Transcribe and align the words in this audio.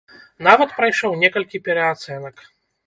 Нават 0.47 0.73
прайшоў 0.79 1.21
некалькі 1.25 1.65
пераацэнак. 1.69 2.47